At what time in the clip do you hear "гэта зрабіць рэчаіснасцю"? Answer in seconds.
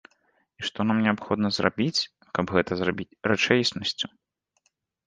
2.57-4.07